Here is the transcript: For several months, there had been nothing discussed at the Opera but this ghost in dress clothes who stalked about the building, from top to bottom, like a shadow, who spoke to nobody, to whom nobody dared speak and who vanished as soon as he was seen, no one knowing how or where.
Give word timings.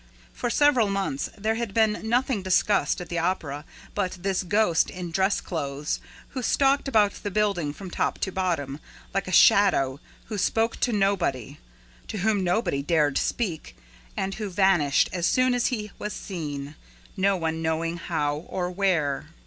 For 0.33 0.49
several 0.49 0.89
months, 0.89 1.29
there 1.37 1.53
had 1.53 1.75
been 1.75 2.09
nothing 2.09 2.41
discussed 2.41 2.99
at 3.01 3.09
the 3.09 3.19
Opera 3.19 3.65
but 3.93 4.13
this 4.23 4.41
ghost 4.41 4.89
in 4.89 5.11
dress 5.11 5.39
clothes 5.39 5.99
who 6.29 6.41
stalked 6.41 6.87
about 6.87 7.21
the 7.21 7.29
building, 7.29 7.71
from 7.71 7.91
top 7.91 8.17
to 8.21 8.31
bottom, 8.31 8.79
like 9.13 9.27
a 9.27 9.31
shadow, 9.31 9.99
who 10.25 10.39
spoke 10.39 10.77
to 10.79 10.91
nobody, 10.91 11.59
to 12.07 12.17
whom 12.17 12.43
nobody 12.43 12.81
dared 12.81 13.19
speak 13.19 13.75
and 14.17 14.33
who 14.33 14.49
vanished 14.49 15.07
as 15.13 15.27
soon 15.27 15.53
as 15.53 15.67
he 15.67 15.91
was 15.99 16.13
seen, 16.13 16.73
no 17.15 17.37
one 17.37 17.61
knowing 17.61 17.97
how 17.97 18.37
or 18.49 18.71
where. 18.71 19.27